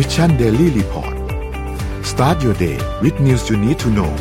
[0.00, 1.14] Mission Daily Report
[2.10, 4.12] start your day with news you need to know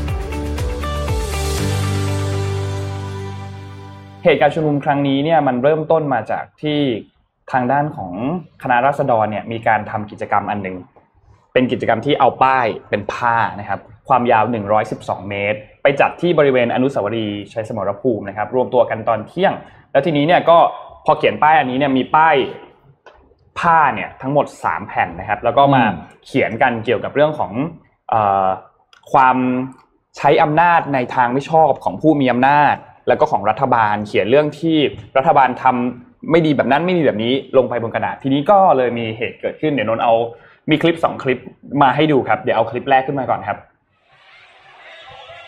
[4.23, 6.79] เหตุการณ์ชุมนุมครั้งนี้เนี่ยมันเริ่มต้นมาจากที่
[7.51, 8.11] ทางด้านของ
[8.63, 10.77] คณะราษฎรเนี่ยมีการทำกิจกรรมอันหนึ่ง
[11.53, 14.43] เป็นกิจกรรมที่เอาป้ายเป็นผ้านะครับความยาว
[14.87, 19.53] 112 เมตร ไปจัดที่บริเวณอนุสาวรีย์ชัยสมรภูมินะครับ รวมตัวกันตอนเที่ยง
[19.91, 20.57] แล้วทีนี้เนี่ยก็
[21.05, 22.35] พอเขียนป้ายอันนี้เนี่ยมีป้าย
[23.59, 25.83] ผ้าเนี่ยทั้งหมด 3 แผ่นนะครับ แล้วก็มา
[26.25, 27.51] เขียนกันเกี่ยวกับเรื่องของ
[29.11, 29.37] ความ
[30.17, 32.75] ใช้อำนาจในทางไม่ชอบของผู้มีอำนาจ
[33.07, 34.77] แล้วก็ของรัฐบาลเขียนเรื่องที่
[35.17, 40.13] รัฐบาลทำไม่ดีแบบนั้นไม่ดีแบบนี้ลงไปบนกระดาษทีนี้ก็เลยมีเหตุเกิดขึ้นเดี๋ยวนนเอา
[40.69, 41.39] มีคลิป 2 คลิป
[41.81, 43.57] มาให้ดูครับ เดี๋ยวเอาคลิปแรกขึ้นมาก่อนครับ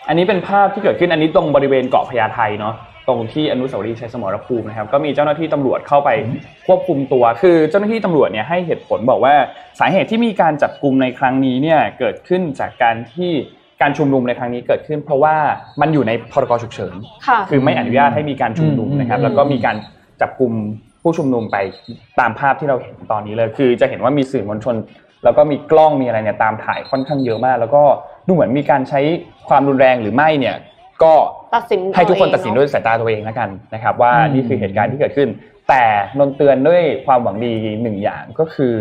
[0.10, 2.76] อันนี้เป็นภาพที่เกิดขึ้นอันนี้ตรงบริเวณเกาะพญาไทเนาะ
[3.08, 6.10] ตรงที่อนุสาวรีย์ชัยสมรภูมินะครับก็มีเจ้าหน้าที่ตำรวจเข้าไป
[6.68, 9.34] ควบคุมตัว คือเจ้าหน้าที่ตำรวจเนี่ยให้เหตุผลบอกว่า
[9.80, 13.32] สาเหตุที่มีการจับกลุ่มในครั้งนี้เนี่ยเกิดขึ้นจากการที่
[13.82, 15.36] การชุมนุมในครั้งนี้เกิดขึ้น เพราะว่า
[15.82, 16.96] มันอยู่ในพรกฉุกเฉิน
[17.50, 19.76] คือไม่อนุญาตให้มีการชุมนุมนะครับ แล้วก็มีการ
[20.22, 20.54] จับกลุ่ม
[21.02, 21.58] ผู้ชุมนุมไป
[22.20, 24.76] ตามภาพที่เราเห็นตอนนี้เลย คือจะเห็นว่ามีสื่อมวลชน
[25.24, 27.84] แล้วก็มีกล้องมีอะไรเนี่ยตามถ่ายค่อนข้างเยอะมาก แล้วก็
[28.30, 29.02] ดูเหมือนมีการใช้
[29.50, 30.56] ความรุนแรงหรือไม่เนี่ย
[31.04, 31.14] ก็
[31.56, 35.30] ตัดสินให้ทุกคนตัดสินด้วยสายตาตัวเองแล้วกันนะครับ ว่านี่คือเหตุการณ์ที่เกิดขึ้น
[35.70, 35.84] แต่
[36.20, 38.76] นนเตือนด้วยความหวังดีหนึ่งอย่างก็คือ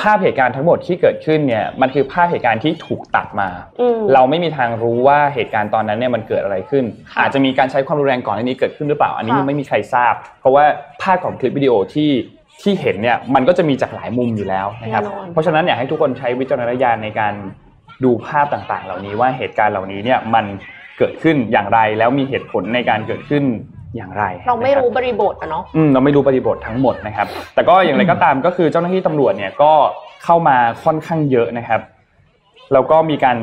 [0.00, 3.48] ภาพเหตุการณ์ทั้งหมดที่เกิดขึ้นเนี่ยมันคือภาพเหตุการณ์ที่ถูกตัดมา
[4.14, 6.84] เราไม่มีทางรู้ว่าเหตุการณ์ตอนนั้นเนี่ยมันเกิดอะไรขึ้น
[7.20, 10.64] อาจจะมีการใช้ความรุนแรงก่อนในนี้เกิดขึ้นหรือเปล่า อันนี้ไม่มีใครทราบ เพราะว่า
[11.02, 12.10] ภาพของคลิปวิดีโอที่
[12.62, 17.34] ที่เห็นเนี่ยมันก็จะมีจากหลายมุมอยู่แล้วนะครับ เพราะฉะนั้นอยากให้ทุกคนใช้วิจารณญาณในการ
[18.04, 20.44] ดูภาพต่างๆ เหล่านี้ว่าเหตุการณ์เหล่านี้เนี่ยมัน
[20.98, 23.44] เกิดขึ้นอย่างไรแล้วมีเหตุผลในการเกิดขึ้น
[23.96, 29.72] อย่างไร เราไม่รู้บริบทอะเนาะอืมเราไม่รู้บริบททั้งหมดนะครับ แต่ก็อย่างไรก็ตามก็คือเจ้าหน้าที่ตำรวจเนี่ยก็
[30.24, 31.80] เข้ามาค่อนข้างเยอะนะครับ
[32.72, 33.36] แล้วก็มีการ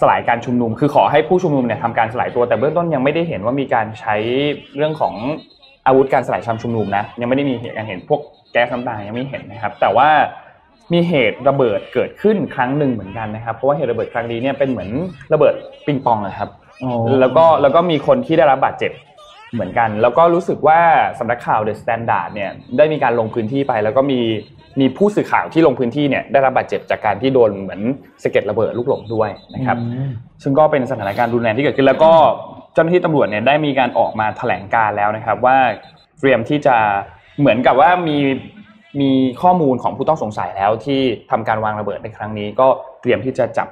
[0.00, 4.16] สลายการชุมนุม คือขอให้ผู้ชุมนุมเนี่ยทำการสลายตัว แต่เบื้องต้นยังไม่ได้เห็นว่ามีการใช้
[4.76, 5.14] เรื่องของ
[5.86, 8.20] อาวุธการสลายชุมนุมนะ ยังไม่ได้มีเหตุการเห็นพวก
[8.52, 10.08] แก๊สน้ำตายังไม่เห็นนะครับ แต่ว่า
[10.92, 14.90] มีเหตุระเบิดเกิดขึ้นครั้งหนึ่งเหมือนกันนะครับ เพราะว่าเหตุระเบิดครั้งนี้เนี่ยเป็นเหมือน
[15.32, 15.54] ระเบิด
[15.86, 16.50] ปิงปองนะครับ
[17.20, 18.92] แล้วก็แล้วก็มีคนที่ได้รับบาดเจ็บ
[19.54, 20.80] เหมือนกัน แล้วก็รู้สึกว่า
[21.18, 24.20] สำนักข่าว The Standard เนี่ยได้มีการลงพื้นที่ไป แล้วก็มี
[24.80, 27.80] มีผู้สื่อข่าวที่ลงพื้นที่เนี่ยได้รับบาดเจ็บจากการที่โดนเหมือน
[28.22, 29.76] สะเก็ดระเบิดลูกหลงด้วยนะครับ
[30.42, 32.12] ซึ่งก็เป็นสถานการณ์รุนแรงที่เกิดขึ้น แล้วก็
[32.74, 35.56] เจ้าหน้าที่ตำรวจเนี่ยได้มีการออกมาแถลงการณ์แล้วนะครับ ว่า
[36.20, 36.76] เตรียมที่จะ
[37.40, 38.18] เหมือนกับว่ามี
[39.00, 39.10] มี
[39.42, 42.68] ข้อมูลของผู้ต้องสงสัยแล้วที่ทำการวางระเบิดในครั้งนี้ก็
[43.00, 43.68] เตรียมที่จะจับ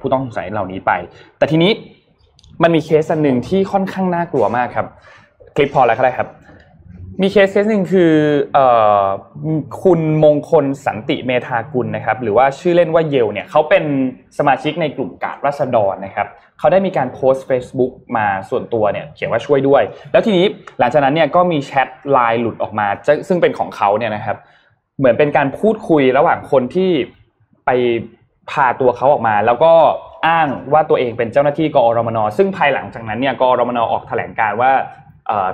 [0.00, 0.92] ผู้ต้องสงสัยเหล่านี้ไป
[1.38, 1.72] แต่ทีนี้
[2.62, 4.86] มันมีเคสหนึ่งที่ค่อนข้างน่ากลัวมากครับ
[5.56, 6.28] คลิปพอแล้วก็ได้ครับ
[7.22, 8.12] มีเคสเคสหนึ่งคือ
[9.82, 13.84] คุณมงคลสันติเมธากุลนะครับ หรือว่าชื่อเล่นว่าเยลเนี่ยเขาเป็น
[14.38, 16.26] สมาชิกในกลุ่มการ์ดราษฎรนะครับ
[16.58, 19.82] เขาได้มีการโพสต์ Facebook มาส่วนตัวเนี่ยเขียนว่าช่วยด้วย
[20.12, 20.46] แล้วทีนี้
[20.78, 22.86] หลังจากนั้นเนี่ยก็มีแชทไลน์หลุดออกมา
[23.28, 24.36] ซึ่งเป็นของเขาเนี่ยนะครับ
[24.98, 26.90] เหมือนเป็นการพูดคุยระหว่างคนที่
[27.66, 27.70] ไป
[28.50, 29.72] พาตัวเขาออกมา แล้วก็
[30.26, 34.72] อ้างว่าตัวเองเป็นเจ้าหน้าที่กอรมนซึ่งภายหลังจากนั้นเนี่ยกอรมนออกแถลงการว่า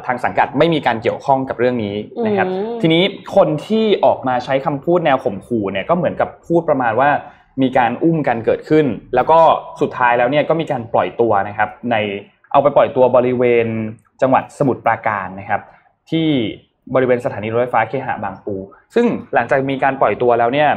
[0.07, 1.97] ทางสังกัดไม่มีการเกี่ยวข้องกับเรื่องนี้
[2.27, 2.49] นะครับ
[2.83, 3.03] ทีนี้
[3.37, 7.11] คนที่ออกมาใช้คำพูดแนวข่มขู่เนี่ยก็เหมือนกับพูดประมาณว่า
[7.63, 9.39] มีการอุ้มกันเกิดขึ้น แล้วก็
[9.81, 11.97] สุดท้ายแล้วเนี่ยก็มีการปล่อยตัวนะครับ ใน
[12.53, 13.67] เอาไปปล่อยตัวบริเวณ
[14.23, 15.61] จังหวัดสมุทรปราการนะครับ
[16.11, 16.29] ที่
[16.95, 18.57] บริเวณสถานีรถไฟฟ้าเคหะบางปู
[18.95, 20.71] ซึ่งหลังจากมีการปล่อยตัวแล้วเนี่ย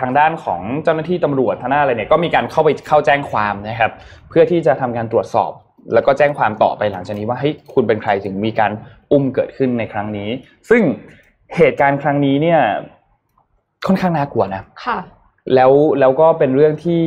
[0.00, 3.92] ทางด้านของเจ้าหน้าที่ตำรวจทนายอะไรเนี่ยก็มีการเข้าไปเข้าแจ้งความนะครับ
[4.28, 5.52] เพื่อที่จะทำการตรวจสอบ
[5.92, 8.72] แล้วก็แจ้งความต่อไปหลังจากนี้ว่าให้คุณเป็นใครถึงมีการ
[9.12, 10.28] อุ้มเกิดขึ้นในครั้งนี้
[10.70, 10.82] ซึ่ง
[11.56, 12.60] เหตุการณ์ครั้งนี้เนี่ย
[13.86, 14.98] ค่อนข้างน่ากลัวนะค่ะ
[15.54, 17.02] แล้วแล้วก็เป็นเรื่องที่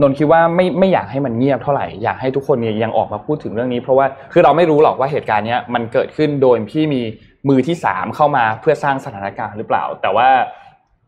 [0.00, 7.02] นนคิดว่าไม่ไม่อยากให้มันเงียบเท่าไหร่อยากให้ทุกคนเนี่ยยังออกมาพูดถึงเรื่องนี้ เพราะว่าคือเราไม่รู้หรอกว่าเหตุการณ์เนี้ยมันเกิดขึ้นโดยที่มี
[7.48, 10.28] มือที่สามเข้ามาเพื่อสร้างสถานการณ์หรือเปล่า แต่ว่า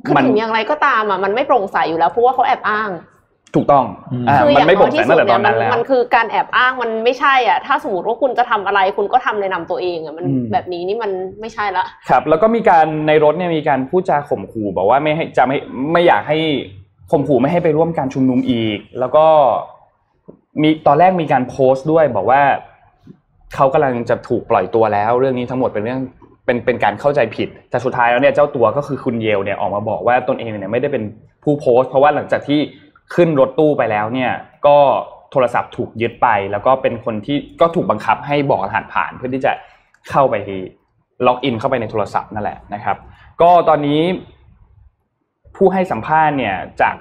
[0.06, 2.91] คือถึงอย่างไรก็ตามอะมันไม่โปร่งใสอยู่แล้วเพราะว่าเขาแอบอ้าง
[3.56, 3.85] ถูกต้อง
[4.29, 11.11] อ่ามันไม่โปร่งใสตั้งแต่ตอนนั้นแล้วมันคือการแอบอ้างมันไม่ใช่อะถ้าสมมติว่าคุณจะทำอะไรคุณก็ทำในนามตัวเองอะมันแบบนี้นี่มัน
[11.41, 15.56] ไม่ใช่ละครับ แล้วก็มีการในรถเนี่ยมีการพูดจาข่มขู่บอกว่าไม่ให้จะไม่
[15.93, 16.38] ไม่อยากให้
[17.11, 19.26] ข่มขู่ไม่ให้ไปร่วมการชุมนุมอีก แล้วก็
[20.62, 22.43] มีตอนแรกมีการโพสต์ด้วยบอกว่า
[23.55, 26.00] เขากำลังจะถูกปล่อยตัวแล้ว เรื่องนี้ทั้งหมดเป็นเรื่อง
[26.44, 31.03] เป็นเป็นการเข้าใจผิดแต่สุดท้ายแล้วเนี่ยเจ้าตัวก็คือคุณเยลเนี่ยออกมาบอกว่าตนเองเนี่ยไม่ได้เป็น
[31.44, 32.61] ผู้โพสต์ เพราะว่าหลังจากที่
[33.14, 34.32] ขึ้นรถตู้ไปแล้วเนี่ย
[34.67, 34.79] ก็
[35.32, 39.53] โทรศัพท์ถูกยึดไป แล้วก็เป็นคนที่ก็ถูกบังคับให้บอกรหัสผ่านเพื่อที่จะ
[40.11, 40.35] เข้าไป
[41.26, 42.97] ล็อกอินเข้าไปในโทรศัพท์นั่นแหละนะครับ
[43.43, 44.00] ก็ตอนนี้
[45.56, 46.97] ผู้ให้สัมภาษณ์เนี่ยจาก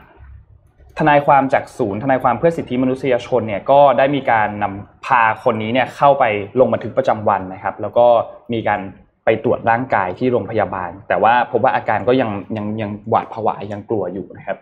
[1.00, 6.24] ทนายความจากศูนย์ทนายความเพื่อสิทธิมนุษยชนเนี่ยก็ได้มีการนำพาคนนี้เนี่ยเข้าไป
[6.60, 8.06] ลงบันทึกประจำวันนะครับ แล้วก็
[8.54, 8.82] มีการ
[9.26, 14.58] ไปตรวจร่างกายที่โรงพยาบาล แต่ว่าพบว่าอาการก็ยังยังยังหวาดผวายังกลัวอยู่นะครับ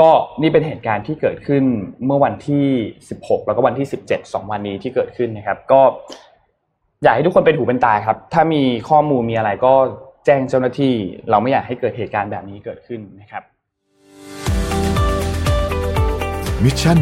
[0.00, 0.10] ก็
[0.42, 1.64] นี่เป็นเหตุการณ์ที่เกิดขึ้น
[2.06, 2.66] เมื่อวันที่
[3.06, 5.80] 16 แล้วก็วันที่ 17 2 วันนี้ที่เกิดขึ้นนะครับ ก็
[7.02, 9.72] อยากให้ทุกคนเป็นหูเป็นตาครับ ถ้ามีข้อมูลมีอะไรก็
[10.26, 10.94] แจ้งเจ้าหน้าที่
[11.30, 13.42] เราไม่อยากให้เกิดเหตุการณ์แบบนี้เกิดขึ้นนะครับ
[16.64, 16.92] มิชชั